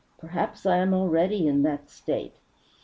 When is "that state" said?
1.61-2.33